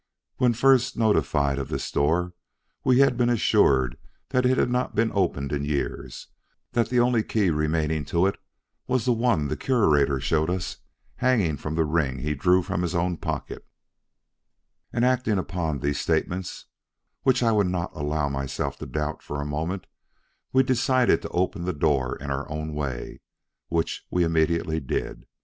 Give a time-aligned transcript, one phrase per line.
[0.37, 2.33] When first notified of this door,
[2.83, 3.97] we had been assured
[4.29, 6.25] that it had not been opened in years,
[6.71, 8.39] that the only key remaining to it
[8.87, 10.77] was the one the Curator showed us
[11.17, 13.63] hanging from the ring he drew from his own pocket;
[14.91, 16.65] and acting upon these statements,
[17.21, 19.85] which I would not allow myself to doubt for a moment,
[20.51, 23.21] we decided to open the door in our own way,
[23.69, 25.27] which we immediately did.